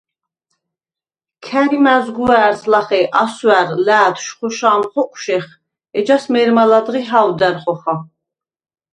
[1.45, 5.45] ქა̈რი მა̈ზგუვა̄̈რს ლახე ასვა̈რ ლა̄̈თშვ ხოშა̄მ ხოკვშეხ,
[5.97, 7.93] ეჯას მე̄რმა ლა̈დღი ჰა̄ვდა̈რ ხოხა.